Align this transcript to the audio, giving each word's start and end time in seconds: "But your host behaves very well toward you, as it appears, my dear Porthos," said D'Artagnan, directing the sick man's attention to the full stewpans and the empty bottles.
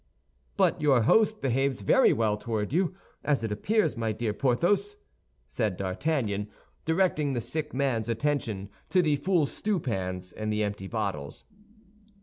"But 0.57 0.81
your 0.81 1.03
host 1.03 1.41
behaves 1.41 1.81
very 1.81 2.11
well 2.11 2.35
toward 2.35 2.73
you, 2.73 2.95
as 3.23 3.43
it 3.43 3.51
appears, 3.51 3.95
my 3.95 4.11
dear 4.11 4.33
Porthos," 4.33 4.97
said 5.47 5.77
D'Artagnan, 5.77 6.49
directing 6.85 7.33
the 7.33 7.39
sick 7.39 7.71
man's 7.71 8.09
attention 8.09 8.69
to 8.89 9.03
the 9.03 9.15
full 9.15 9.45
stewpans 9.45 10.31
and 10.35 10.51
the 10.51 10.63
empty 10.63 10.87
bottles. 10.87 11.43